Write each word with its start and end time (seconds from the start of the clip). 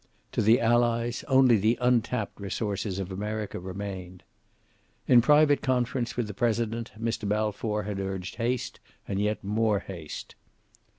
To 0.31 0.41
the 0.41 0.59
Allies 0.59 1.23
only 1.27 1.57
the 1.57 1.77
untapped 1.79 2.41
resources 2.41 2.97
of 2.97 3.11
America 3.11 3.59
remained. 3.59 4.23
In 5.07 5.21
private 5.21 5.61
conference 5.61 6.17
with 6.17 6.25
the 6.25 6.33
President 6.33 6.91
Mr. 6.99 7.29
Balfour 7.29 7.83
had 7.83 7.99
urged 7.99 8.37
haste, 8.37 8.79
and 9.07 9.19
yet 9.21 9.43
more 9.43 9.77
haste. 9.81 10.33